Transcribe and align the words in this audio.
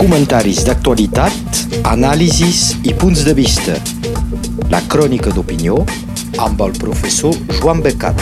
Comentaris 0.00 0.62
d'actualitat, 0.64 1.58
anàlisis 1.90 2.78
i 2.88 2.94
punts 2.96 3.20
de 3.26 3.34
vista. 3.36 3.74
La 4.72 4.80
crònica 4.88 5.28
d'opinió 5.34 5.76
amb 6.40 6.62
el 6.64 6.72
professor 6.80 7.36
Joan 7.58 7.82
Becat. 7.84 8.16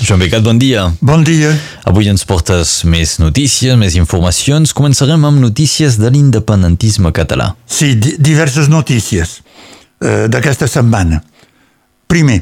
Joan 0.00 0.22
Becat, 0.24 0.40
bon 0.46 0.56
dia. 0.56 0.86
Bon 1.04 1.26
dia. 1.26 1.52
Avui 1.84 2.08
ens 2.08 2.24
portes 2.24 2.78
més 2.88 3.18
notícies, 3.20 3.76
més 3.76 3.98
informacions. 4.00 4.72
Començarem 4.72 5.28
amb 5.28 5.44
notícies 5.44 6.00
de 6.00 6.08
l'independentisme 6.14 7.12
català. 7.12 7.50
Sí, 7.66 7.92
di 8.00 8.16
diverses 8.16 8.72
notícies 8.72 9.42
eh, 10.00 10.24
d'aquesta 10.32 10.70
setmana. 10.70 11.20
Primer, 12.08 12.40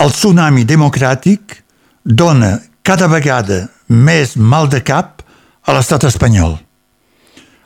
el 0.00 0.16
tsunami 0.16 0.64
democràtic 0.64 1.60
dona 2.04 2.56
cada 2.82 3.06
vegada 3.12 3.66
més 3.92 4.36
mal 4.36 4.68
de 4.72 4.80
cap 4.82 5.22
a 5.62 5.76
l'estat 5.76 6.08
espanyol. 6.08 6.56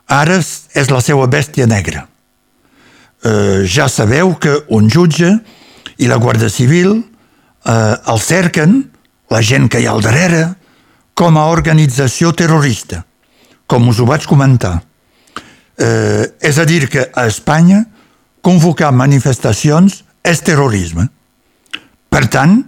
Ara 0.07 0.39
és 0.39 0.91
la 0.93 1.01
seva 1.03 1.27
bèstia 1.31 1.67
negra. 1.67 2.07
Eh, 3.25 3.65
ja 3.67 3.89
sabeu 3.89 4.37
que 4.39 4.53
un 4.75 4.91
jutge 4.93 5.33
i 5.99 6.07
la 6.07 6.19
Guàrdia 6.21 6.51
Civil 6.53 7.01
eh, 7.67 7.97
el 8.07 8.21
cerquen, 8.21 8.79
la 9.31 9.43
gent 9.43 9.69
que 9.69 9.81
hi 9.81 9.89
ha 9.89 9.95
al 9.97 10.05
darrere, 10.05 10.45
com 11.17 11.39
a 11.41 11.49
organització 11.51 12.33
terrorista, 12.37 13.03
com 13.67 13.89
us 13.89 13.99
ho 13.99 14.07
vaig 14.07 14.27
comentar. 14.29 14.79
Eh, 15.77 16.25
és 16.41 16.59
a 16.59 16.67
dir, 16.69 16.87
que 16.93 17.09
a 17.13 17.27
Espanya 17.27 17.83
convocar 18.45 18.93
manifestacions 18.95 20.03
és 20.23 20.43
terrorisme. 20.45 21.09
Per 22.13 22.25
tant, 22.33 22.61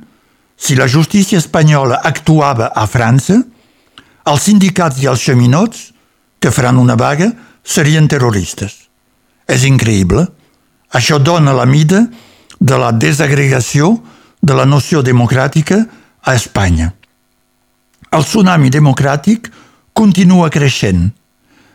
si 0.59 0.75
la 0.75 0.89
justícia 0.89 1.39
espanyola 1.39 2.01
actuava 2.03 2.73
a 2.75 2.85
França, 2.91 3.39
els 4.27 4.43
sindicats 4.43 4.99
i 5.01 5.07
els 5.07 5.23
xaminots 5.23 5.93
que 6.43 6.51
faran 6.51 6.81
una 6.83 6.97
vaga 6.99 7.31
serien 7.63 8.09
terroristes. 8.11 8.75
És 9.47 9.65
increïble. 9.65 10.27
Això 10.93 11.19
dona 11.23 11.55
la 11.55 11.65
mida 11.65 12.03
de 12.59 12.77
la 12.77 12.91
desagregació 12.93 13.95
de 14.43 14.55
la 14.55 14.67
noció 14.67 15.03
democràtica 15.03 15.85
a 16.27 16.35
Espanya. 16.35 16.93
El 18.11 18.25
tsunami 18.25 18.71
democràtic 18.73 19.51
continua 19.93 20.51
creixent. 20.51 21.11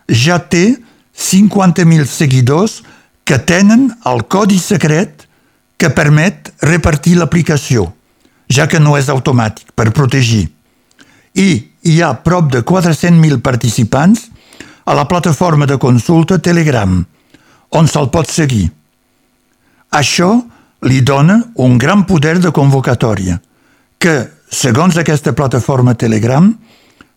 Ja 0.09 0.39
té 0.39 0.75
50.000 1.13 2.05
seguidors 2.09 2.81
que 3.23 3.39
tenen 3.39 3.91
el 4.09 4.25
codi 4.27 4.59
secret 4.59 5.27
que 5.77 5.91
permet 5.93 6.51
repartir 6.61 7.15
l'aplicació, 7.19 7.93
ja 8.49 8.67
que 8.67 8.79
no 8.79 8.97
és 8.97 9.09
automàtic, 9.09 9.71
per 9.75 9.91
protegir. 9.91 10.47
I 11.33 11.49
hi 11.83 11.99
ha 12.01 12.13
prop 12.23 12.51
de 12.51 12.63
400.000 12.63 13.41
participants 13.41 14.27
a 14.85 14.93
la 14.93 15.07
plataforma 15.07 15.65
de 15.65 15.77
consulta 15.77 16.39
Telegram, 16.39 17.01
on 17.73 17.87
se'l 17.87 18.09
pot 18.13 18.29
seguir. 18.29 18.67
Això 19.93 20.35
li 20.83 21.01
dona 21.01 21.39
un 21.63 21.77
gran 21.77 22.03
poder 22.05 22.39
de 22.43 22.51
convocatòria, 22.51 23.39
que, 23.97 24.15
segons 24.51 24.97
aquesta 24.99 25.33
plataforma 25.33 25.95
Telegram, 25.95 26.51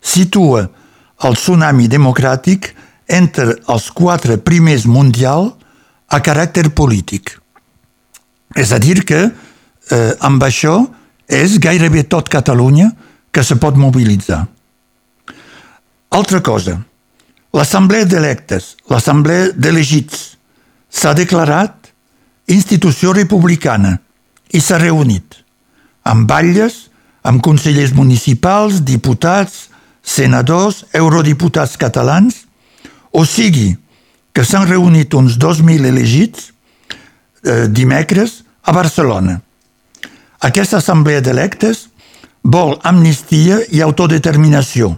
situa 0.00 0.66
el 1.26 1.36
tsunami 1.36 1.88
democràtic 1.90 2.70
entre 3.06 3.56
els 3.72 3.90
quatre 3.94 4.38
primers 4.38 4.86
mundial 4.86 5.50
a 6.08 6.20
caràcter 6.22 6.70
polític. 6.74 7.34
És 8.56 8.72
a 8.72 8.78
dir 8.78 9.02
que 9.04 9.26
eh, 9.26 10.12
amb 10.20 10.42
això 10.46 10.78
és 11.28 11.58
gairebé 11.58 12.04
tot 12.06 12.28
Catalunya 12.28 12.90
que 13.30 13.42
se 13.44 13.58
pot 13.60 13.76
mobilitzar. 13.76 14.46
Altra 16.16 16.40
cosa, 16.40 16.78
l'Assemblea 17.52 18.06
d'Electes, 18.06 18.76
l'Assemblea 18.88 19.50
d'Elegits, 19.52 20.36
s'ha 20.88 21.12
declarat 21.18 21.90
institució 22.48 23.12
republicana 23.12 23.96
i 24.54 24.62
s'ha 24.62 24.78
reunit 24.78 25.42
amb 26.06 26.28
batlles, 26.30 26.86
amb 27.26 27.42
consellers 27.42 27.92
municipals, 27.92 28.84
diputats, 28.86 29.66
senadors, 30.06 30.84
eurodiputats 30.94 31.74
catalans, 31.76 32.44
o 33.10 33.24
sigui, 33.26 33.72
que 34.32 34.44
s'han 34.44 34.68
reunit 34.68 35.14
uns 35.18 35.34
2.000 35.40 35.88
elegits 35.88 36.52
eh, 37.42 37.66
dimecres 37.66 38.44
a 38.62 38.72
Barcelona. 38.76 39.40
Aquesta 40.44 40.80
assemblea 40.82 41.22
d'electes 41.24 41.86
vol 42.42 42.76
amnistia 42.84 43.58
i 43.72 43.80
autodeterminació, 43.82 44.92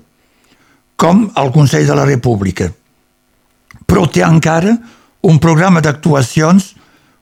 com 0.96 1.28
el 1.38 1.52
Consell 1.54 1.86
de 1.86 1.94
la 1.96 2.06
República. 2.08 2.68
Però 3.86 4.06
té 4.10 4.24
encara 4.26 4.74
un 5.22 5.38
programa 5.38 5.80
d'actuacions 5.80 6.74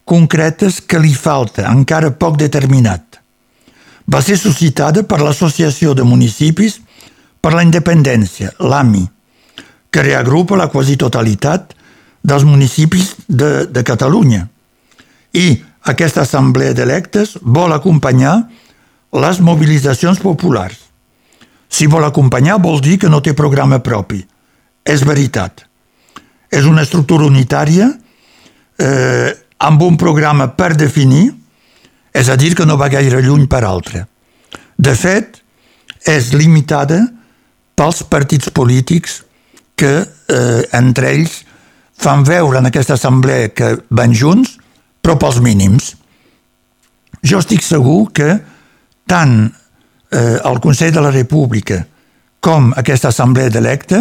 concretes 0.07 0.81
que 0.81 0.99
li 1.03 1.13
falta, 1.15 1.67
encara 1.71 2.15
poc 2.15 2.39
determinat. 2.41 3.21
Va 4.07 4.23
ser 4.23 4.39
suscitada 4.39 5.03
per 5.03 5.21
l'Associació 5.21 5.95
de 5.95 6.07
Municipis 6.07 6.81
per 7.43 7.53
la 7.55 7.65
Independència, 7.67 8.53
l'AMI, 8.59 9.05
que 9.91 10.03
reagrupa 10.03 10.59
la 10.59 10.69
quasi 10.71 10.97
totalitat 10.97 11.75
dels 12.27 12.45
municipis 12.47 13.15
de, 13.27 13.67
de 13.71 13.83
Catalunya. 13.87 14.47
I 15.35 15.47
aquesta 15.87 16.25
assemblea 16.27 16.75
d'electes 16.75 17.37
vol 17.43 17.73
acompanyar 17.75 18.41
les 19.17 19.41
mobilitzacions 19.41 20.19
populars. 20.21 20.79
Si 21.69 21.87
vol 21.91 22.05
acompanyar 22.07 22.59
vol 22.63 22.81
dir 22.83 22.99
que 22.99 23.11
no 23.11 23.23
té 23.23 23.35
programa 23.35 23.79
propi. 23.83 24.21
És 24.87 25.03
veritat. 25.07 25.65
És 26.51 26.67
una 26.67 26.85
estructura 26.87 27.27
unitària 27.27 27.89
eh, 28.79 29.31
amb 29.59 29.83
un 29.83 29.97
programa 29.99 30.49
per 30.55 30.75
definir, 30.77 31.31
és 32.15 32.29
a 32.29 32.37
dir, 32.37 32.55
que 32.55 32.67
no 32.67 32.79
va 32.79 32.91
gaire 32.93 33.23
lluny 33.23 33.47
per 33.51 33.65
altre. 33.67 34.07
De 34.77 34.95
fet, 34.95 35.41
és 36.07 36.33
limitada 36.33 37.01
pels 37.77 38.03
partits 38.09 38.51
polítics 38.55 39.21
que 39.77 39.93
eh, 40.01 40.63
entre 40.77 41.11
ells 41.13 41.43
fan 41.99 42.25
veure 42.25 42.61
en 42.61 42.69
aquesta 42.69 42.97
assemblea 42.97 43.51
que 43.57 43.75
van 43.91 44.15
junts, 44.15 44.57
però 45.07 45.15
pels 45.23 45.37
mínims. 45.39 45.93
Jo 47.23 47.39
estic 47.39 47.63
segur 47.63 48.09
que 48.11 48.33
tant 49.07 49.37
eh, 49.47 50.39
el 50.43 50.59
Consell 50.59 50.91
de 50.91 51.03
la 51.05 51.13
República 51.15 51.85
com 52.43 52.73
aquesta 52.75 53.13
assemblea 53.13 53.53
d'electe, 53.55 54.01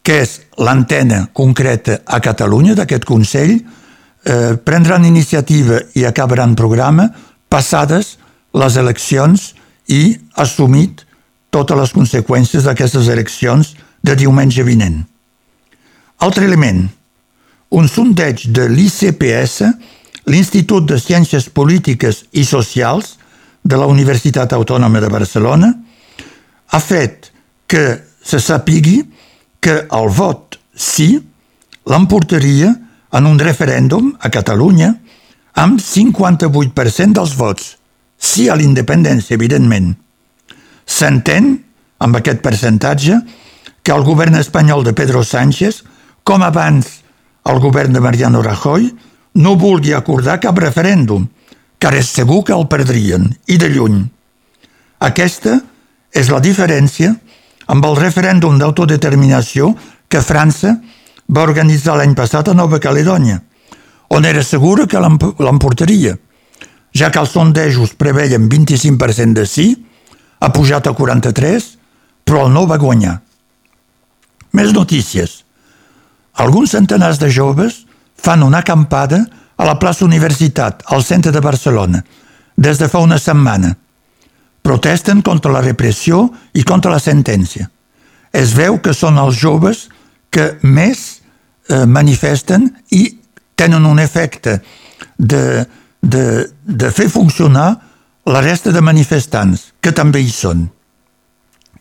que 0.00 0.22
és 0.22 0.38
l'antena 0.56 1.26
concreta 1.36 1.98
a 2.08 2.22
Catalunya 2.24 2.76
d'aquest 2.78 3.04
Consell, 3.04 3.52
eh, 3.52 4.56
prendran 4.56 5.04
iniciativa 5.04 5.82
i 5.92 6.06
acabaran 6.08 6.56
programa 6.56 7.10
passades 7.52 8.14
les 8.56 8.78
eleccions 8.80 9.50
i 9.92 10.16
assumit 10.40 11.04
totes 11.52 11.76
les 11.76 11.92
conseqüències 11.92 12.64
d'aquestes 12.64 13.12
eleccions 13.12 13.74
de 14.00 14.16
diumenge 14.16 14.64
vinent. 14.64 15.02
Altre 16.24 16.48
element, 16.48 16.86
un 17.76 17.92
sondeig 17.92 18.48
de 18.56 18.70
l'ICPS, 18.72 19.60
l'Institut 20.26 20.86
de 20.88 20.98
Ciències 20.98 21.48
Polítiques 21.50 22.24
i 22.32 22.44
Socials, 22.44 23.16
de 23.66 23.76
la 23.76 23.86
Universitat 23.90 24.52
Autònoma 24.54 25.00
de 25.02 25.10
Barcelona 25.10 25.72
ha 26.70 26.80
fet 26.80 27.32
que 27.66 27.82
se 28.22 28.38
sapigui 28.42 29.00
que 29.60 29.74
el 29.98 30.10
vot 30.14 30.58
sí 30.70 31.08
l'emportaria 31.90 32.70
en 33.16 33.26
un 33.26 33.40
referèndum 33.42 34.12
a 34.20 34.30
Catalunya 34.30 34.92
amb 35.58 35.80
58% 35.82 37.16
dels 37.16 37.34
vots. 37.38 37.74
Sí 38.18 38.46
a 38.48 38.56
l'independència, 38.56 39.34
evidentment. 39.34 39.94
S'entén, 40.86 41.56
amb 41.98 42.18
aquest 42.18 42.42
percentatge, 42.44 43.18
que 43.82 43.94
el 43.94 44.04
govern 44.06 44.36
espanyol 44.38 44.84
de 44.84 44.94
Pedro 44.94 45.24
Sánchez, 45.24 45.82
com 46.26 46.42
abans 46.42 47.00
el 47.46 47.60
govern 47.62 47.94
de 47.94 48.02
Mariano 48.02 48.42
Rajoy, 48.42 48.90
no 49.36 49.54
vulgui 49.60 49.92
acordar 49.94 50.38
cap 50.40 50.58
referèndum, 50.58 51.26
car 51.78 51.94
és 51.94 52.08
segur 52.08 52.42
que 52.44 52.54
el 52.56 52.66
perdrien, 52.72 53.28
i 53.46 53.58
de 53.60 53.68
lluny. 53.68 54.00
Aquesta 55.04 55.58
és 56.16 56.30
la 56.32 56.40
diferència 56.40 57.12
amb 57.68 57.84
el 57.84 57.98
referèndum 57.98 58.56
d'autodeterminació 58.58 59.74
que 60.08 60.24
França 60.24 60.76
va 61.28 61.44
organitzar 61.44 61.96
l'any 61.98 62.14
passat 62.16 62.48
a 62.48 62.54
Nova 62.54 62.80
Caledònia, 62.80 63.40
on 64.08 64.24
era 64.24 64.44
segura 64.46 64.86
que 64.86 65.00
l'emportaria, 65.02 66.14
ja 66.96 67.10
que 67.10 67.20
els 67.20 67.34
sondejos 67.34 67.96
preveien 67.98 68.48
25% 68.48 69.34
de 69.36 69.46
sí, 69.46 69.66
ha 70.40 70.52
pujat 70.52 70.86
a 70.86 70.94
43, 70.94 71.66
però 72.24 72.46
el 72.46 72.54
no 72.54 72.66
va 72.70 72.78
guanyar. 72.80 73.18
Més 74.56 74.72
notícies. 74.72 75.42
Alguns 76.36 76.72
centenars 76.76 77.18
de 77.18 77.28
joves 77.32 77.85
fan 78.26 78.42
una 78.42 78.64
acampada 78.64 79.22
a 79.56 79.64
la 79.64 79.78
plaça 79.78 80.04
Universitat, 80.04 80.82
al 80.90 81.04
centre 81.06 81.30
de 81.32 81.40
Barcelona, 81.40 82.02
des 82.56 82.78
de 82.78 82.88
fa 82.90 82.98
una 82.98 83.18
setmana. 83.22 83.76
Protesten 84.66 85.22
contra 85.22 85.52
la 85.54 85.62
repressió 85.62 86.26
i 86.52 86.64
contra 86.66 86.90
la 86.90 86.98
sentència. 87.00 87.70
es 88.36 88.52
veu 88.52 88.76
que 88.84 88.92
són 88.92 89.16
els 89.16 89.38
joves 89.40 89.86
que 90.30 90.58
més 90.62 91.22
eh, 91.70 91.86
manifesten 91.86 92.68
i 92.92 93.06
tenen 93.56 93.86
un 93.88 93.98
efecte 94.02 94.58
de, 95.16 95.64
de, 96.02 96.24
de 96.60 96.90
fer 96.92 97.08
funcionar 97.08 97.70
la 98.26 98.42
resta 98.44 98.74
de 98.74 98.82
manifestants, 98.84 99.72
que 99.80 99.94
també 99.94 100.20
hi 100.20 100.28
són. 100.34 100.66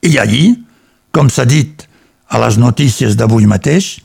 I 0.06 0.15
allí, 0.21 0.45
com 1.12 1.27
s'ha 1.27 1.44
dit 1.50 1.83
a 2.30 2.39
les 2.39 2.59
notícies 2.62 3.18
d'avui 3.18 3.50
mateix, 3.50 3.97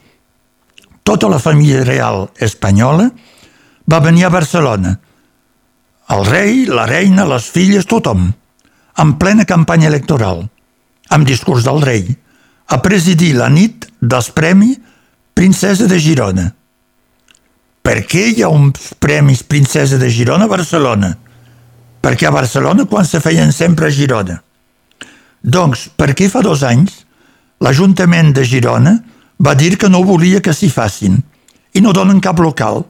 tota 1.10 1.26
la 1.26 1.40
família 1.42 1.82
real 1.82 2.28
espanyola 2.38 3.08
va 3.90 3.98
venir 3.98 4.28
a 4.28 4.30
Barcelona. 4.30 4.92
El 6.14 6.22
rei, 6.26 6.66
la 6.70 6.84
reina, 6.86 7.24
les 7.26 7.48
filles, 7.50 7.86
tothom, 7.90 8.28
en 8.94 9.14
plena 9.18 9.46
campanya 9.46 9.90
electoral, 9.90 10.44
amb 11.10 11.26
discurs 11.26 11.66
del 11.66 11.82
rei, 11.82 12.06
a 12.70 12.78
presidir 12.78 13.32
la 13.34 13.50
nit 13.50 13.88
dels 13.98 14.30
Premis 14.30 14.78
Princesa 15.34 15.90
de 15.90 15.98
Girona. 15.98 16.46
Per 17.82 17.98
què 18.06 18.28
hi 18.30 18.44
ha 18.46 18.54
uns 18.54 18.92
Premis 19.02 19.42
Princesa 19.42 19.98
de 19.98 20.10
Girona 20.14 20.46
a 20.46 20.52
Barcelona? 20.52 21.14
Perquè 22.00 22.28
a 22.28 22.36
Barcelona 22.38 22.86
quan 22.86 23.08
se 23.08 23.18
feien 23.18 23.50
sempre 23.50 23.90
a 23.90 23.94
Girona. 23.94 24.38
Doncs, 25.42 25.88
per 25.96 26.12
què 26.14 26.30
fa 26.30 26.44
dos 26.46 26.62
anys 26.62 27.00
l'Ajuntament 27.58 28.30
de 28.36 28.46
Girona 28.46 29.00
va 29.40 29.54
dir 29.54 29.76
que 29.78 29.88
no 29.88 30.04
volia 30.04 30.42
que 30.44 30.54
s'hi 30.54 30.68
facin 30.70 31.16
i 31.74 31.80
no 31.80 31.94
donen 31.96 32.20
cap 32.20 32.38
local. 32.40 32.84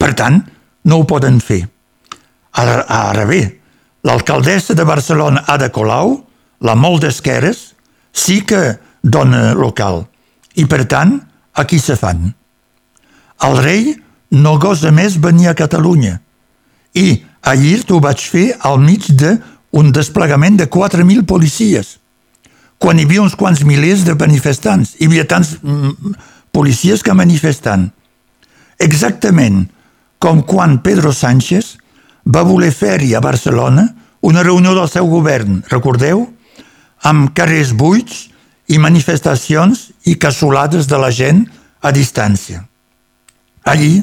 Per 0.00 0.12
tant, 0.16 0.40
no 0.84 1.00
ho 1.00 1.06
poden 1.08 1.40
fer. 1.40 1.62
Ara, 2.60 2.84
ara 2.88 3.24
bé, 3.28 3.40
l'alcaldessa 4.04 4.74
de 4.74 4.84
Barcelona, 4.84 5.44
Ada 5.46 5.70
Colau, 5.70 6.18
la 6.60 6.74
molt 6.76 7.04
d'esqueres, 7.04 7.74
sí 8.12 8.40
que 8.44 8.78
dona 9.02 9.54
local 9.54 10.04
i, 10.56 10.66
per 10.66 10.84
tant, 10.90 11.14
aquí 11.54 11.78
se 11.78 11.96
fan. 11.96 12.32
El 13.46 13.56
rei 13.62 13.94
no 14.36 14.58
gosa 14.58 14.90
més 14.92 15.16
venir 15.22 15.48
a 15.50 15.56
Catalunya 15.56 16.18
i 16.98 17.22
ahir 17.46 17.84
t'ho 17.86 18.00
vaig 18.02 18.20
fer 18.32 18.50
al 18.66 18.80
mig 18.82 19.06
d'un 19.14 19.92
desplegament 19.94 20.58
de 20.58 20.66
4.000 20.68 21.24
policies 21.26 21.99
quan 22.80 22.98
hi 22.98 23.04
havia 23.04 23.20
uns 23.20 23.36
quants 23.36 23.60
milers 23.68 24.06
de 24.08 24.16
manifestants. 24.16 24.94
Hi 24.96 25.06
havia 25.10 25.26
tants 25.28 25.52
mm, 25.60 26.14
policies 26.52 27.04
que 27.04 27.14
manifestant. 27.14 27.90
Exactament 28.80 29.66
com 30.20 30.40
quan 30.48 30.78
Pedro 30.84 31.12
Sánchez 31.12 31.74
va 32.24 32.44
voler 32.48 32.72
fer-hi 32.72 33.12
a 33.14 33.20
Barcelona 33.20 33.86
una 34.24 34.44
reunió 34.44 34.72
del 34.76 34.88
seu 34.88 35.08
govern, 35.12 35.60
recordeu? 35.68 36.26
Amb 37.04 37.32
carrers 37.36 37.74
buits 37.76 38.28
i 38.72 38.80
manifestacions 38.80 39.90
i 40.08 40.16
cassolades 40.20 40.88
de 40.88 41.00
la 41.00 41.12
gent 41.12 41.44
a 41.84 41.92
distància. 41.92 42.64
Allí 43.64 44.00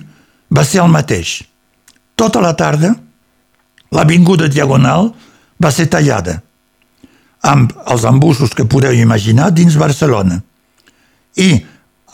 va 0.53 0.65
ser 0.65 0.83
el 0.83 0.94
mateix. 0.94 1.39
Tota 2.18 2.41
la 2.41 2.53
tarda, 2.57 2.94
l'avinguda 3.94 4.50
Diagonal 4.50 5.13
va 5.62 5.71
ser 5.74 5.89
tallada 5.89 6.44
amb 7.47 7.71
els 7.88 8.03
embussos 8.07 8.53
que 8.55 8.67
podeu 8.67 8.95
imaginar 8.95 9.51
dins 9.55 9.77
Barcelona. 9.79 10.41
I 11.39 11.49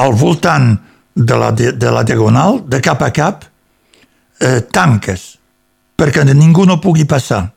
al 0.03 0.13
voltant 0.18 0.75
de 1.13 1.38
la, 1.39 1.50
de, 1.51 1.89
la 1.89 2.03
diagonal, 2.06 2.62
de 2.69 2.80
cap 2.83 3.01
a 3.01 3.09
cap, 3.13 3.45
eh, 4.39 4.62
tanques, 4.69 5.25
perquè 5.97 6.25
ningú 6.30 6.68
no 6.69 6.81
pugui 6.81 7.06
passar. 7.09 7.47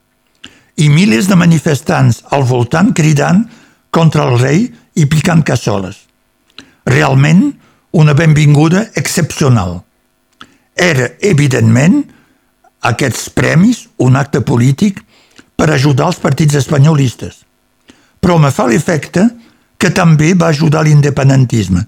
I 0.76 0.88
milers 0.92 1.28
de 1.28 1.36
manifestants 1.36 2.22
al 2.36 2.44
voltant 2.44 2.92
cridant 2.96 3.44
contra 3.90 4.26
el 4.28 4.36
rei 4.40 4.66
i 4.96 5.06
picant 5.08 5.42
cassoles. 5.44 6.04
Realment, 6.86 7.48
una 7.96 8.12
benvinguda 8.12 8.90
excepcional. 8.94 9.80
Era, 10.76 11.08
evidentment, 11.24 12.02
aquests 12.84 13.30
premis 13.32 13.86
un 14.04 14.20
acte 14.20 14.42
polític 14.44 15.00
per 15.56 15.72
ajudar 15.72 16.12
els 16.12 16.20
partits 16.20 16.60
espanyolistes 16.60 17.45
però 18.26 18.40
me 18.42 18.48
fa 18.50 18.64
l'efecte 18.66 19.22
que 19.78 19.92
també 19.94 20.32
va 20.34 20.48
ajudar 20.50 20.80
l'independentisme, 20.82 21.84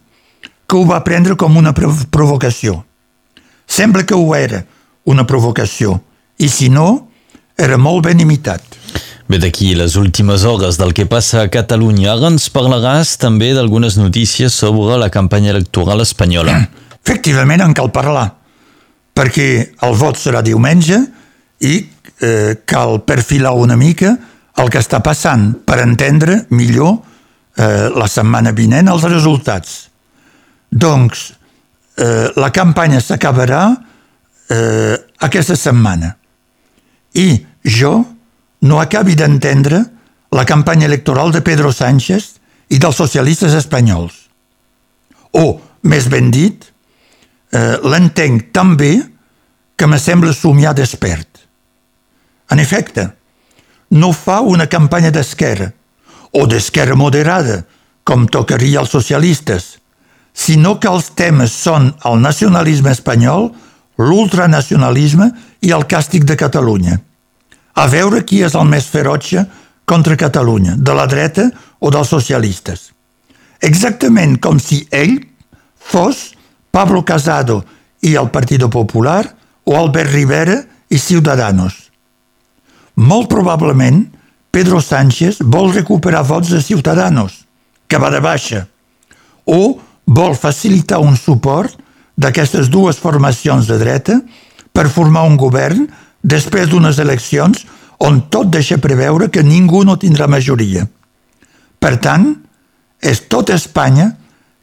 que 0.70 0.76
ho 0.78 0.84
va 0.86 1.00
prendre 1.02 1.34
com 1.34 1.56
una 1.58 1.72
provocació. 1.74 2.76
Sembla 3.66 4.04
que 4.06 4.14
ho 4.14 4.36
era, 4.38 4.60
una 5.02 5.24
provocació, 5.26 5.96
i 6.38 6.46
si 6.46 6.68
no, 6.70 7.08
era 7.58 7.74
molt 7.74 8.06
ben 8.06 8.22
imitat. 8.22 8.62
Bé, 9.26 9.40
d'aquí 9.42 9.72
les 9.74 9.98
últimes 9.98 10.46
hores 10.46 10.78
del 10.78 10.94
que 10.94 11.08
passa 11.10 11.42
a 11.42 11.50
Catalunya. 11.50 12.12
Ara 12.14 12.30
ens 12.30 12.46
parlaràs 12.54 13.16
també 13.18 13.50
d'algunes 13.56 13.98
notícies 13.98 14.54
sobre 14.54 14.94
la 15.02 15.10
campanya 15.10 15.50
electoral 15.56 16.06
espanyola. 16.06 16.54
Efectivament, 17.02 17.66
en 17.66 17.74
cal 17.74 17.90
parlar, 17.90 18.28
perquè 19.10 19.50
el 19.82 19.98
vot 19.98 20.22
serà 20.22 20.46
diumenge 20.46 21.02
i 21.66 21.80
eh, 21.82 22.60
cal 22.62 23.00
perfilar 23.02 23.58
una 23.58 23.74
mica 23.74 24.14
el 24.58 24.70
que 24.72 24.80
està 24.82 25.00
passant 25.04 25.52
per 25.66 25.78
entendre 25.82 26.42
millor 26.50 26.96
eh, 27.58 27.88
la 27.94 28.08
setmana 28.10 28.52
vinent 28.56 28.90
els 28.90 29.04
resultats. 29.06 29.76
Doncs 30.70 31.28
eh, 31.98 32.30
la 32.36 32.50
campanya 32.54 33.00
s'acabarà 33.02 33.62
eh, 34.50 34.96
aquesta 35.24 35.56
setmana 35.56 36.14
i 37.18 37.30
jo 37.64 37.92
no 38.68 38.80
acabi 38.80 39.14
d'entendre 39.18 39.84
la 40.34 40.44
campanya 40.44 40.86
electoral 40.86 41.32
de 41.32 41.42
Pedro 41.42 41.72
Sánchez 41.72 42.34
i 42.74 42.78
dels 42.78 42.98
socialistes 43.00 43.54
espanyols. 43.56 44.26
O, 45.38 45.60
més 45.88 46.08
ben 46.10 46.32
dit, 46.34 46.66
eh, 47.52 47.76
l'entenc 47.84 48.50
tan 48.52 48.74
bé 48.76 48.98
que 49.78 49.86
me 49.86 49.98
sembla 49.98 50.34
somiar 50.34 50.74
despert. 50.74 51.46
En 52.50 52.58
efecte, 52.58 53.06
no 53.90 54.12
fa 54.12 54.40
una 54.40 54.66
campanya 54.66 55.10
d'esquerra 55.10 55.72
o 56.32 56.46
d'esquerra 56.46 56.96
moderada, 56.96 57.64
com 58.04 58.26
tocaria 58.28 58.80
als 58.80 58.92
socialistes, 58.92 59.78
sinó 60.32 60.78
que 60.80 60.88
els 60.88 61.10
temes 61.16 61.52
són 61.52 61.90
el 62.08 62.20
nacionalisme 62.20 62.92
espanyol, 62.92 63.50
l'ultranacionalisme 63.98 65.30
i 65.66 65.72
el 65.74 65.84
càstig 65.90 66.24
de 66.24 66.36
Catalunya. 66.38 67.00
A 67.74 67.86
veure 67.90 68.22
qui 68.24 68.42
és 68.46 68.54
el 68.54 68.68
més 68.68 68.86
ferotge 68.86 69.44
contra 69.88 70.16
Catalunya, 70.16 70.76
de 70.76 70.94
la 70.94 71.08
dreta 71.10 71.48
o 71.80 71.90
dels 71.90 72.12
socialistes. 72.12 72.92
Exactament 73.64 74.36
com 74.38 74.60
si 74.62 74.84
ell 74.94 75.18
fos 75.74 76.36
Pablo 76.70 77.02
Casado 77.04 77.64
i 78.04 78.14
el 78.14 78.30
Partido 78.30 78.68
Popular 78.70 79.24
o 79.64 79.76
Albert 79.76 80.12
Rivera 80.12 80.60
i 80.88 80.98
Ciudadanos. 80.98 81.87
Molt 82.98 83.28
probablement, 83.30 84.08
Pedro 84.50 84.80
Sánchez 84.82 85.38
vol 85.38 85.70
recuperar 85.70 86.24
vots 86.26 86.48
de 86.50 86.58
Ciutadanos, 86.58 87.44
que 87.86 87.98
va 87.98 88.10
de 88.10 88.18
baixa, 88.18 88.64
o 89.46 89.78
vol 90.04 90.34
facilitar 90.34 90.98
un 90.98 91.14
suport 91.14 91.76
d'aquestes 92.18 92.66
dues 92.66 92.98
formacions 92.98 93.68
de 93.70 93.76
dreta 93.78 94.16
per 94.74 94.88
formar 94.90 95.22
un 95.28 95.36
govern 95.38 95.84
després 96.26 96.66
d'unes 96.66 96.98
eleccions 96.98 97.60
on 98.02 98.24
tot 98.34 98.50
deixa 98.50 98.80
preveure 98.82 99.28
que 99.30 99.44
ningú 99.46 99.84
no 99.86 99.94
tindrà 99.94 100.26
majoria. 100.26 100.88
Per 101.78 101.92
tant, 102.02 102.32
és 102.98 103.20
tot 103.30 103.52
Espanya 103.54 104.08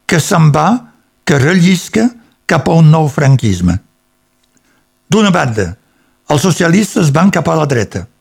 que 0.05 0.19
se'n 0.19 0.49
va, 0.51 0.91
que 1.23 1.39
rellisca 1.39 2.09
cap 2.45 2.67
a 2.67 2.75
un 2.75 2.91
nou 2.91 3.07
franquisme. 3.07 3.77
D'una 5.07 5.31
banda, 5.31 5.69
els 6.27 6.43
socialistes 6.43 7.13
van 7.15 7.31
cap 7.31 7.47
a 7.47 7.55
la 7.61 7.69
dreta– 7.71 8.03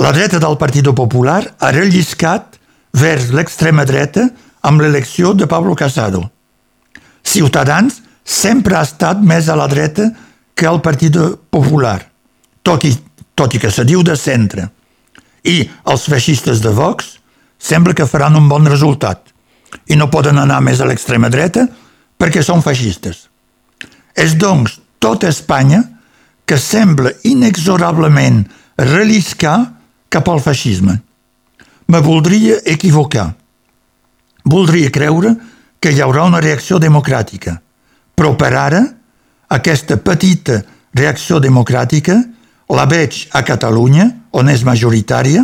la 0.00 0.12
dreta 0.12 0.38
del 0.38 0.56
Partit 0.56 0.86
Popular 0.96 1.42
ha 1.60 1.70
relliscat 1.76 2.56
vers 2.96 3.28
l'extrema 3.36 3.84
dreta 3.84 4.30
amb 4.64 4.80
l'elecció 4.80 5.34
de 5.36 5.44
Pablo 5.46 5.74
Casado. 5.76 6.22
Ciutadans 7.22 7.98
sempre 8.24 8.78
ha 8.78 8.86
estat 8.86 9.20
més 9.20 9.50
a 9.52 9.56
la 9.60 9.66
dreta 9.68 10.06
que 10.56 10.64
el 10.66 10.80
Partit 10.80 11.18
Popular, 11.52 11.98
tot 12.64 12.86
i, 12.88 12.94
tot 13.36 13.52
i 13.52 13.60
que 13.60 13.68
se 13.70 13.84
diu 13.84 14.00
de 14.00 14.16
centre. 14.16 14.70
I 15.44 15.68
els 15.92 16.06
feixistes 16.08 16.62
de 16.64 16.72
Vox 16.72 17.18
sembla 17.60 17.92
que 17.92 18.08
faran 18.08 18.38
un 18.40 18.48
bon 18.48 18.64
resultat 18.72 19.28
i 19.92 19.98
no 20.00 20.08
poden 20.08 20.40
anar 20.40 20.62
més 20.64 20.80
a 20.80 20.88
l'extrema 20.88 21.28
dreta 21.28 21.66
perquè 22.16 22.40
són 22.40 22.64
feixistes. 22.64 23.26
És 24.16 24.32
doncs 24.40 24.78
tota 24.96 25.28
Espanya 25.28 25.82
que 26.48 26.56
sembla 26.56 27.12
inexorablement 27.28 28.40
relliscar 28.80 29.79
cap 30.10 30.28
al 30.28 30.42
feixisme. 30.42 30.98
Me 31.90 32.00
voldria 32.02 32.58
equivocar. 32.66 33.30
Voldria 34.44 34.90
creure 34.90 35.34
que 35.80 35.92
hi 35.92 36.02
haurà 36.02 36.26
una 36.28 36.42
reacció 36.42 36.78
democràtica, 36.82 37.56
però 38.14 38.34
per 38.36 38.52
ara 38.52 38.82
aquesta 39.48 39.96
petita 39.96 40.60
reacció 40.94 41.40
democràtica 41.40 42.18
la 42.70 42.86
veig 42.86 43.26
a 43.34 43.42
Catalunya, 43.46 44.06
on 44.30 44.50
és 44.50 44.62
majoritària, 44.66 45.42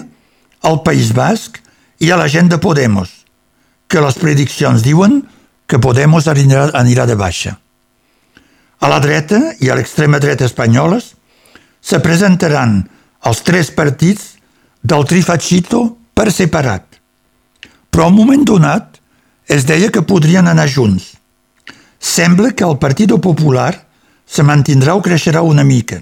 al 0.63 0.83
País 0.87 1.11
Basc 1.15 1.59
i 2.03 2.11
a 2.11 2.19
la 2.19 2.29
gent 2.31 2.51
de 2.53 2.59
Podemos, 2.63 3.11
que 3.89 4.03
les 4.03 4.19
prediccions 4.19 4.83
diuen 4.83 5.23
que 5.67 5.81
Podemos 5.83 6.29
anirà, 6.31 6.71
anirà 6.75 7.07
de 7.07 7.17
baixa. 7.19 7.57
A 8.79 8.91
la 8.93 9.01
dreta 9.01 9.41
i 9.59 9.71
a 9.71 9.75
l'extrema 9.75 10.21
dreta 10.23 10.47
espanyoles 10.47 11.15
se 11.81 11.99
presentaran 12.05 12.83
els 13.27 13.43
tres 13.43 13.73
partits 13.75 14.36
del 14.87 15.05
trifachito 15.05 15.97
per 16.15 16.31
separat. 16.31 16.85
Però 17.91 18.05
a 18.07 18.11
un 18.13 18.15
moment 18.15 18.45
donat 18.47 19.01
es 19.51 19.67
deia 19.67 19.91
que 19.91 20.05
podrien 20.07 20.47
anar 20.47 20.69
junts. 20.71 21.15
Sembla 21.99 22.53
que 22.55 22.65
el 22.67 22.79
Partit 22.79 23.11
Popular 23.23 23.73
se 24.27 24.45
mantindrà 24.47 24.95
o 24.95 25.03
creixerà 25.03 25.43
una 25.43 25.65
mica. 25.65 25.99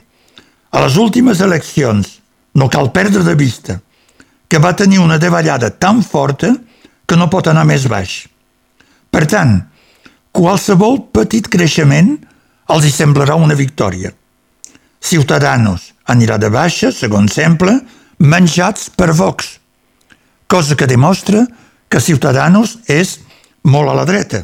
A 0.70 0.82
les 0.84 0.98
últimes 1.00 1.40
eleccions, 1.40 2.18
no 2.54 2.68
cal 2.68 2.90
perdre 2.92 3.24
de 3.24 3.34
vista, 3.34 3.78
que 4.48 4.60
va 4.60 4.76
tenir 4.76 5.00
una 5.00 5.18
davallada 5.18 5.70
tan 5.70 6.02
forta 6.02 6.52
que 7.06 7.16
no 7.16 7.30
pot 7.30 7.48
anar 7.48 7.64
més 7.64 7.88
baix. 7.88 8.26
Per 9.10 9.24
tant, 9.30 9.56
qualsevol 10.34 11.06
petit 11.14 11.48
creixement 11.48 12.16
els 12.74 12.84
hi 12.84 12.92
semblarà 12.92 13.36
una 13.38 13.56
victòria. 13.56 14.12
Ciutadanos 15.00 15.92
anirà 16.10 16.36
de 16.40 16.50
baixa, 16.52 16.92
segons 16.92 17.32
sembla, 17.32 17.78
menjats 18.24 18.88
per 18.96 19.12
Vox, 19.12 19.58
cosa 20.46 20.76
que 20.76 20.88
demostra 20.88 21.44
que 21.88 22.00
Ciutadanos 22.00 22.78
és 22.90 23.18
molt 23.68 23.92
a 23.92 23.96
la 23.96 24.04
dreta. 24.08 24.42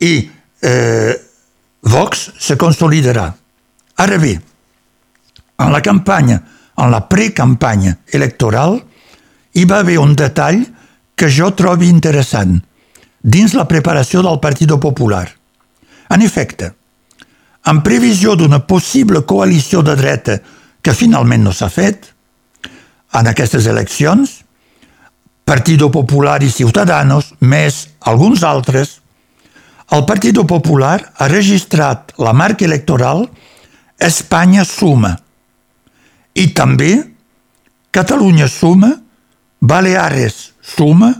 I 0.00 0.14
eh, 0.62 1.14
Vox 1.88 2.30
se 2.38 2.56
consolidarà. 2.60 3.30
Ara 3.96 4.18
bé, 4.20 4.34
en 5.58 5.72
la 5.72 5.80
campanya, 5.80 6.40
en 6.76 6.92
la 6.92 7.00
precampanya 7.08 7.96
electoral, 8.12 8.80
hi 9.56 9.64
va 9.64 9.80
haver 9.80 9.98
un 9.98 10.12
detall 10.14 10.60
que 11.16 11.30
jo 11.32 11.52
trobi 11.56 11.88
interessant 11.88 12.58
dins 13.26 13.54
la 13.56 13.64
preparació 13.66 14.20
del 14.22 14.38
Partit 14.42 14.74
Popular. 14.80 15.26
En 16.12 16.22
efecte, 16.22 16.74
en 17.66 17.80
previsió 17.82 18.36
d'una 18.36 18.60
possible 18.68 19.24
coalició 19.26 19.82
de 19.82 19.96
dreta 19.96 20.36
que 20.82 20.94
finalment 20.94 21.42
no 21.48 21.54
s'ha 21.56 21.70
fet, 21.72 22.12
en 23.16 23.30
aquestes 23.30 23.66
eleccions, 23.66 24.42
Partit 25.46 25.80
Popular 25.92 26.40
i 26.42 26.50
Ciutadanos, 26.50 27.32
més 27.40 27.86
alguns 28.00 28.42
altres, 28.44 29.00
el 29.94 30.02
Partit 30.04 30.38
Popular 30.48 30.98
ha 31.14 31.28
registrat 31.30 32.10
la 32.18 32.32
marca 32.34 32.66
electoral 32.66 33.28
Espanya 34.02 34.64
suma 34.66 35.12
i 36.34 36.48
també 36.52 36.90
Catalunya 37.96 38.44
suma, 38.50 38.90
Baleares 39.60 40.52
suma, 40.60 41.14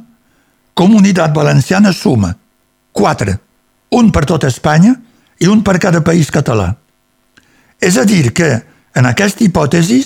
Comunitat 0.77 1.33
Valenciana 1.33 1.93
suma. 1.93 2.35
Quatre. 2.93 3.39
Un 3.97 4.11
per 4.13 4.27
tot 4.29 4.45
Espanya 4.45 4.93
i 5.41 5.49
un 5.49 5.63
per 5.65 5.79
cada 5.81 6.03
país 6.05 6.29
català. 6.29 6.75
És 7.81 7.97
a 7.97 8.05
dir 8.05 8.35
que, 8.37 8.51
en 8.93 9.09
aquesta 9.09 9.45
hipòtesi, 9.47 10.03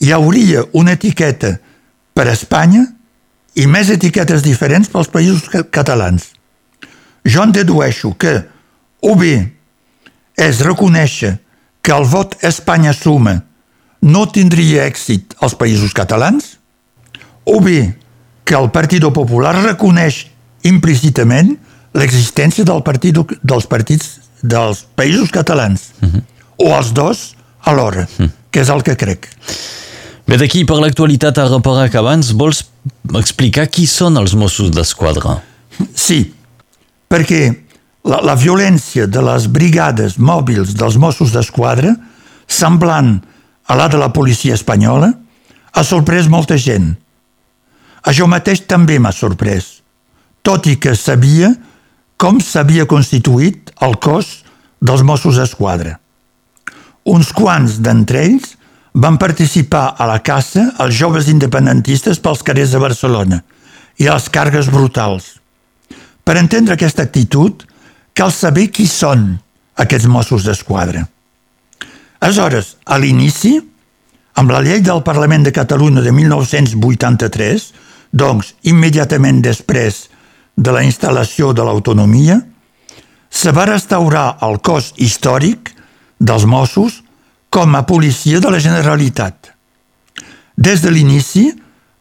hi 0.00 0.12
hauria 0.12 0.64
una 0.72 0.92
etiqueta 0.92 1.58
per 2.14 2.28
a 2.28 2.34
Espanya 2.34 2.84
i 3.54 3.66
més 3.70 3.90
etiquetes 3.90 4.42
diferents 4.42 4.90
pels 4.90 5.10
països 5.12 5.46
catalans. 5.70 6.32
Jo 7.24 7.44
en 7.46 7.52
dedueixo 7.54 8.12
que 8.18 8.42
o 9.04 9.14
bé 9.16 9.34
és 10.36 10.60
reconèixer 10.66 11.36
que 11.84 11.92
el 11.92 12.06
vot 12.08 12.36
Espanya 12.42 12.92
suma 12.96 13.38
no 14.04 14.26
tindria 14.28 14.84
èxit 14.88 15.36
als 15.40 15.54
països 15.56 15.94
catalans, 15.96 16.58
o 17.44 17.60
bé 17.60 17.94
que 18.44 18.56
el 18.56 18.70
Partit 18.72 19.04
Popular 19.16 19.54
reconeix 19.62 20.26
implícitament 20.64 21.54
l'existència 21.96 22.64
del 22.68 22.82
partit, 22.84 23.16
dels 23.40 23.68
partits 23.70 24.18
dels 24.42 24.84
països 24.96 25.30
catalans, 25.32 25.92
uh 26.00 26.06
mhm. 26.06 26.14
-huh. 26.14 26.22
o 26.56 26.76
els 26.76 26.92
dos 26.92 27.34
alhora, 27.62 28.02
uh 28.04 28.22
mhm. 28.22 28.28
-huh. 28.28 28.43
Que 28.54 28.62
és 28.62 28.70
el 28.70 28.84
que 28.86 28.94
crec. 28.94 29.26
Bé, 30.24 30.38
d'aquí 30.38 30.62
per 30.64 30.78
l'actualitat 30.78 31.40
a 31.42 31.48
reparar 31.50 31.88
que 31.90 31.98
abans, 31.98 32.30
vols 32.38 32.62
explicar 33.18 33.66
qui 33.66 33.88
són 33.90 34.16
els 34.20 34.36
Mossos 34.38 34.70
d'Esquadra? 34.72 35.40
Sí, 35.98 36.20
perquè 37.10 37.42
la, 38.06 38.20
la 38.22 38.36
violència 38.38 39.08
de 39.10 39.24
les 39.26 39.48
brigades 39.50 40.16
mòbils 40.22 40.76
dels 40.78 40.96
Mossos 41.02 41.34
d'Esquadra, 41.34 41.96
semblant 42.46 43.18
a 43.66 43.76
la 43.76 43.88
de 43.90 43.98
la 43.98 44.12
policia 44.14 44.54
espanyola, 44.54 45.10
ha 45.74 45.82
sorprès 45.82 46.30
molta 46.30 46.56
gent. 46.60 46.92
Això 48.06 48.28
mateix 48.30 48.62
també 48.70 49.00
m'ha 49.00 49.12
sorprès, 49.16 49.80
tot 50.46 50.68
i 50.70 50.78
que 50.78 50.94
sabia 50.94 51.50
com 52.20 52.38
s'havia 52.38 52.86
constituït 52.86 53.74
el 53.82 53.98
cos 53.98 54.44
dels 54.78 55.02
Mossos 55.02 55.40
d'Esquadra. 55.40 55.98
Uns 57.04 57.32
quants 57.36 57.78
d'entre 57.84 58.22
ells 58.24 58.54
van 58.94 59.18
participar 59.18 59.94
a 59.98 60.06
la 60.08 60.20
caça 60.22 60.70
als 60.78 60.94
joves 60.96 61.28
independentistes 61.28 62.20
pels 62.22 62.44
carrers 62.46 62.72
de 62.72 62.80
Barcelona 62.80 63.42
i 64.00 64.08
a 64.08 64.14
les 64.14 64.28
cargues 64.32 64.70
brutals. 64.72 65.34
Per 66.24 66.38
entendre 66.40 66.74
aquesta 66.74 67.04
actitud, 67.04 67.66
cal 68.14 68.32
saber 68.32 68.70
qui 68.72 68.86
són 68.88 69.34
aquests 69.76 70.08
Mossos 70.08 70.46
d'Esquadra. 70.46 71.04
Aleshores, 72.24 72.76
a 72.86 72.96
l'inici, 72.96 73.58
amb 74.40 74.54
la 74.54 74.62
llei 74.64 74.80
del 74.80 75.02
Parlament 75.04 75.44
de 75.44 75.52
Catalunya 75.52 76.00
de 76.00 76.14
1983, 76.14 77.66
doncs 78.14 78.54
immediatament 78.70 79.42
després 79.42 80.06
de 80.56 80.72
la 80.72 80.84
instal·lació 80.86 81.52
de 81.52 81.66
l'autonomia, 81.66 82.38
se 83.28 83.52
va 83.52 83.66
restaurar 83.66 84.38
el 84.46 84.60
cos 84.62 84.92
històric 84.96 85.73
dels 86.18 86.46
Mossos 86.46 87.02
com 87.50 87.74
a 87.74 87.84
policia 87.86 88.40
de 88.40 88.50
la 88.50 88.58
Generalitat. 88.58 89.52
Des 90.56 90.82
de 90.82 90.90
l'inici, 90.90 91.48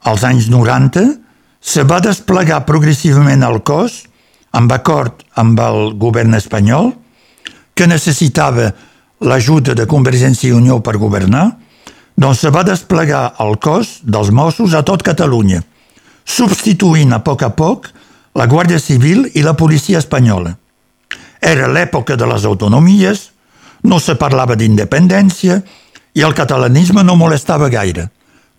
als 0.03 0.23
anys 0.23 0.49
90, 0.49 1.03
se 1.61 1.83
va 1.87 2.01
desplegar 2.03 2.65
progressivament 2.67 3.43
el 3.45 3.61
cos, 3.65 4.03
amb 4.53 4.71
acord 4.73 5.23
amb 5.39 5.59
el 5.59 5.93
govern 5.97 6.35
espanyol, 6.37 6.91
que 7.73 7.87
necessitava 7.89 8.71
l'ajuda 9.23 9.73
de 9.73 9.87
Convergència 9.89 10.51
i 10.51 10.57
Unió 10.57 10.79
per 10.83 10.99
governar, 11.01 11.47
doncs 12.19 12.43
se 12.43 12.51
va 12.53 12.65
desplegar 12.67 13.33
el 13.41 13.57
cos 13.57 13.99
dels 14.03 14.29
Mossos 14.29 14.75
a 14.77 14.83
tot 14.85 15.01
Catalunya, 15.05 15.63
substituint 16.25 17.13
a 17.13 17.23
poc 17.25 17.41
a 17.41 17.49
poc 17.55 17.89
la 18.37 18.45
Guàrdia 18.49 18.79
Civil 18.79 19.25
i 19.33 19.41
la 19.41 19.55
policia 19.57 20.01
espanyola. 20.01 20.53
Era 21.41 21.67
l'època 21.67 22.15
de 22.15 22.27
les 22.29 22.45
autonomies, 22.45 23.32
no 23.83 23.99
se 23.99 24.15
parlava 24.19 24.55
d'independència 24.59 25.59
i 26.13 26.23
el 26.23 26.35
catalanisme 26.37 27.03
no 27.03 27.17
molestava 27.19 27.69
gaire, 27.69 28.09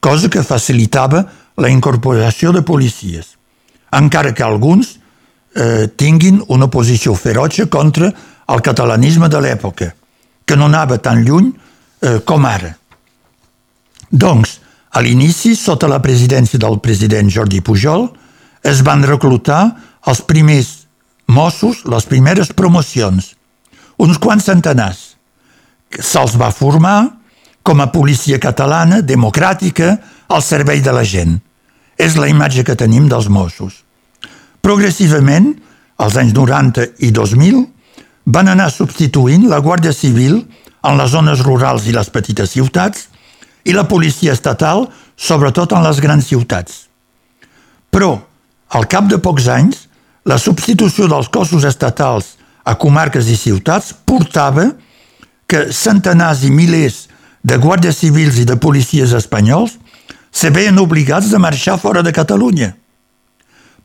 cosa 0.01 0.29
que 0.29 0.43
facilitava 0.45 1.25
la 1.57 1.71
incorporació 1.71 2.53
de 2.53 2.63
policies, 2.67 3.35
encara 3.95 4.35
que 4.35 4.45
alguns 4.45 4.99
eh, 5.55 5.87
tinguin 5.97 6.43
una 6.49 6.69
posició 6.69 7.15
ferotge 7.15 7.69
contra 7.71 8.11
el 8.49 8.61
catalanisme 8.61 9.31
de 9.31 9.41
l'època, 9.41 9.93
que 10.45 10.57
no 10.57 10.67
anava 10.67 10.99
tan 10.99 11.23
lluny 11.25 11.53
eh, 12.03 12.21
com 12.27 12.45
ara. 12.45 12.75
Doncs, 14.11 14.59
a 14.95 15.03
l'inici, 15.03 15.55
sota 15.59 15.89
la 15.91 16.03
presidència 16.03 16.59
del 16.61 16.79
president 16.83 17.31
Jordi 17.31 17.63
Pujol, 17.65 18.09
es 18.63 18.83
van 18.87 19.03
reclutar 19.07 19.63
els 20.07 20.23
primers 20.27 20.81
Mossos, 21.27 21.87
les 21.89 22.05
primeres 22.05 22.51
promocions, 22.53 23.31
uns 23.97 24.19
quants 24.21 24.45
centenars. 24.45 25.04
Se'ls 26.01 26.37
va 26.41 26.51
formar 26.55 26.99
com 27.65 27.81
a 27.81 27.89
policia 27.93 28.39
catalana, 28.39 29.01
democràtica, 29.01 29.97
al 30.29 30.43
servei 30.45 30.83
de 30.85 30.93
la 30.93 31.05
gent. 31.05 31.39
És 31.97 32.19
la 32.21 32.29
imatge 32.29 32.65
que 32.67 32.77
tenim 32.77 33.09
dels 33.09 33.31
Mossos. 33.33 33.81
Progressivament, 34.61 35.55
als 35.97 36.19
anys 36.21 36.35
90 36.37 36.85
i 37.07 37.11
2000, 37.15 37.65
van 38.27 38.51
anar 38.53 38.71
substituint 38.73 39.49
la 39.49 39.61
Guàrdia 39.65 39.93
Civil 39.93 40.43
en 40.85 41.01
les 41.01 41.11
zones 41.13 41.43
rurals 41.45 41.89
i 41.89 41.95
les 41.97 42.11
petites 42.13 42.53
ciutats 42.53 43.09
i 43.65 43.73
la 43.73 43.87
policia 43.89 44.33
estatal, 44.33 44.89
sobretot 45.17 45.73
en 45.73 45.85
les 45.85 46.01
grans 46.05 46.27
ciutats. 46.29 46.87
Però 47.89 48.19
al 48.77 48.89
cap 48.91 49.09
de 49.09 49.21
pocs 49.23 49.49
anys, 49.49 49.87
la 50.25 50.37
substitució 50.41 51.09
dels 51.09 51.31
cossos 51.33 51.65
estatals 51.69 52.35
a 52.65 52.75
comarques 52.81 53.29
i 53.29 53.37
ciutats 53.37 53.93
portava 54.05 54.71
que 55.47 55.69
centenars 55.73 56.45
i 56.45 56.51
milers 56.51 57.05
de 57.45 57.59
guàrdies 57.61 58.01
civils 58.01 58.39
i 58.41 58.47
de 58.49 58.57
policies 58.57 59.13
espanyols 59.17 59.77
se 60.35 60.51
veien 60.51 60.79
obligats 60.81 61.33
a 61.35 61.39
marxar 61.39 61.77
fora 61.79 62.03
de 62.03 62.13
Catalunya. 62.13 62.73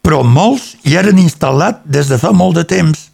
Però 0.02 0.24
molts 0.24 0.74
hi 0.88 0.96
eren 0.98 1.20
instal·lats 1.20 1.84
des 1.86 2.08
de 2.10 2.18
fa 2.18 2.32
molt 2.32 2.58
de 2.58 2.64
temps. 2.66 3.10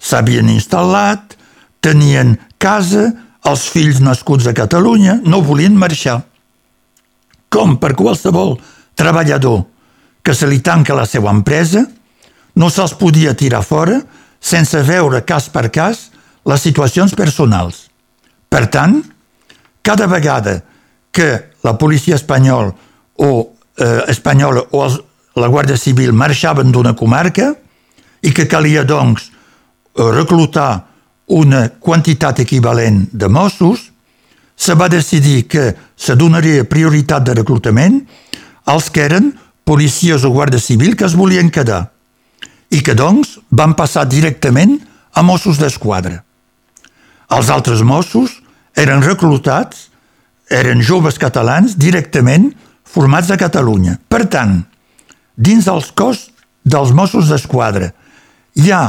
S'havien 0.00 0.50
instal·lat, 0.50 1.36
tenien 1.80 2.36
casa, 2.58 3.12
els 3.46 3.64
fills 3.72 4.02
nascuts 4.04 4.48
a 4.50 4.54
Catalunya 4.56 5.20
no 5.24 5.40
volien 5.40 5.76
marxar. 5.78 6.20
Com 7.48 7.78
per 7.80 7.94
qualsevol 7.96 8.58
treballador 8.98 9.64
que 10.22 10.34
se 10.36 10.46
li 10.46 10.60
tanca 10.60 10.94
la 10.94 11.06
seva 11.08 11.32
empresa, 11.32 11.86
no 12.54 12.68
se'ls 12.68 12.96
podia 12.98 13.32
tirar 13.34 13.62
fora 13.64 14.00
sense 14.40 14.82
veure 14.84 15.22
cas 15.24 15.48
per 15.48 15.70
cas 15.72 16.10
les 16.46 16.62
situacions 16.62 17.14
personals. 17.14 17.88
Per 18.50 18.66
tant, 18.72 19.00
cada 19.82 20.06
vegada 20.06 20.60
que 21.12 21.28
la 21.64 21.76
policia 21.78 22.16
espanyol 22.16 22.72
o 23.20 23.30
eh, 23.76 24.02
espanyola 24.08 24.64
o 24.70 24.84
els, 24.84 24.98
la 25.36 25.48
Guàrdia 25.50 25.78
Civil 25.78 26.12
marxaven 26.16 26.72
d'una 26.72 26.94
comarca 26.98 27.52
i 28.22 28.32
que 28.34 28.48
calia, 28.48 28.84
doncs, 28.84 29.30
eh, 29.30 30.10
reclutar 30.14 30.86
una 31.30 31.68
quantitat 31.78 32.40
equivalent 32.42 33.04
de 33.12 33.28
Mossos, 33.28 33.90
se 34.56 34.74
va 34.74 34.90
decidir 34.92 35.46
que 35.48 35.70
se 35.96 36.16
donaria 36.16 36.66
prioritat 36.68 37.24
de 37.24 37.34
reclutament 37.38 38.02
als 38.68 38.90
que 38.90 39.06
eren 39.06 39.30
policies 39.64 40.24
o 40.26 40.32
guàrdia 40.34 40.60
civil 40.60 40.96
que 40.96 41.06
es 41.06 41.14
volien 41.16 41.48
quedar 41.50 41.86
i 42.70 42.82
que, 42.84 42.94
doncs, 42.94 43.38
van 43.50 43.72
passar 43.74 44.04
directament 44.06 44.76
a 45.14 45.22
Mossos 45.26 45.58
d'Esquadra. 45.58 46.20
Els 47.30 47.50
altres 47.50 47.82
Mossos 47.86 48.38
eren 48.78 49.04
reclutats, 49.04 49.88
eren 50.50 50.82
joves 50.82 51.18
catalans 51.18 51.76
directament 51.78 52.50
formats 52.84 53.30
a 53.30 53.38
Catalunya. 53.38 53.98
Per 54.10 54.24
tant, 54.26 54.64
dins 55.36 55.68
els 55.70 55.92
cos 55.94 56.28
dels 56.66 56.90
Mossos 56.92 57.30
d'Esquadra 57.30 57.92
hi 58.58 58.72
ha 58.74 58.82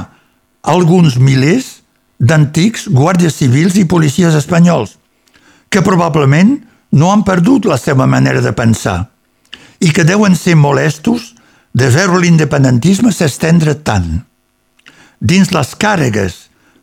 alguns 0.73 1.17
milers 1.21 1.81
d'antics 2.21 2.87
guàrdies 2.89 3.37
civils 3.37 3.77
i 3.77 3.87
policies 3.89 4.35
espanyols 4.37 4.97
que 5.71 5.81
probablement 5.85 6.57
no 6.97 7.11
han 7.11 7.23
perdut 7.23 7.65
la 7.69 7.77
seva 7.79 8.05
manera 8.09 8.41
de 8.43 8.51
pensar 8.53 9.05
i 9.81 9.93
que 9.95 10.05
deuen 10.05 10.35
ser 10.35 10.57
molestos 10.59 11.31
de 11.73 11.87
veure 11.89 12.19
l'independentisme 12.19 13.13
s'estendre 13.15 13.77
tant. 13.79 14.19
Dins 15.21 15.53
les 15.55 15.71
càrregues 15.79 16.35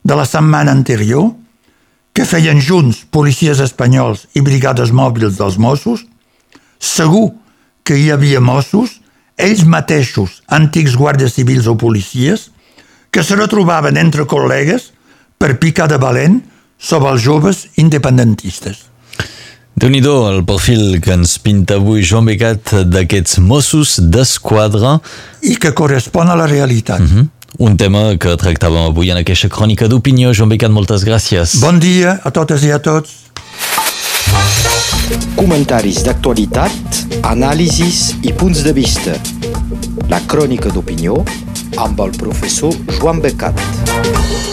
de 0.03 0.17
la 0.17 0.25
setmana 0.27 0.73
anterior, 0.73 1.35
que 2.13 2.27
feien 2.27 2.61
junts 2.61 3.05
policies 3.11 3.61
espanyols 3.63 4.27
i 4.35 4.43
brigades 4.43 4.91
mòbils 4.91 5.39
dels 5.39 5.59
Mossos, 5.59 6.05
segur 6.79 7.33
que 7.85 7.97
hi 7.97 8.11
havia 8.11 8.41
Mossos, 8.41 8.99
ells 9.39 9.65
mateixos, 9.65 10.43
antics 10.49 10.97
guàrdies 10.99 11.37
civils 11.39 11.69
o 11.71 11.77
policies, 11.79 12.51
que 13.11 13.23
se 13.23 13.37
retrobaven 13.39 13.97
entre 13.97 14.27
col·legues 14.29 14.91
per 15.39 15.57
picar 15.63 15.89
de 15.89 15.99
valent 16.03 16.41
sobre 16.79 17.15
els 17.15 17.23
joves 17.23 17.67
independentistes. 17.77 18.85
déu 19.79 19.91
nhi 19.91 20.01
el 20.03 20.45
perfil 20.45 21.01
que 21.01 21.13
ens 21.15 21.39
pinta 21.39 21.77
avui 21.79 22.03
Joan 22.03 22.27
Becat 22.27 22.75
d'aquests 22.91 23.39
Mossos 23.39 24.01
d'Esquadra. 24.01 24.99
I 25.43 25.55
que 25.57 25.73
correspon 25.73 26.29
a 26.29 26.35
la 26.35 26.47
realitat. 26.47 27.01
Uh 27.01 27.05
mhm. 27.05 27.19
-huh. 27.19 27.38
Un 27.57 27.77
tema 27.81 28.13
que 28.21 28.35
tractàvem 28.37 28.91
avui 28.91 29.09
en 29.11 29.19
aquesta 29.19 29.49
crònica 29.49 29.89
d'opinió. 29.89 30.35
Joan 30.37 30.53
Becat, 30.53 30.71
moltes 30.71 31.05
gràcies. 31.09 31.57
Bon 31.63 31.81
dia 31.81 32.19
a 32.23 32.31
totes 32.31 32.63
i 32.69 32.73
a 32.75 32.79
tots. 32.79 33.25
Comentaris 35.39 36.03
d'actualitat, 36.05 37.01
anàlisis 37.25 38.19
i 38.23 38.35
punts 38.37 38.61
de 38.67 38.77
vista. 38.77 39.17
La 40.13 40.21
crònica 40.29 40.71
d'opinió 40.75 41.23
amb 41.81 42.05
el 42.05 42.13
professor 42.21 42.77
Joan 43.01 43.25
Becat. 43.25 44.48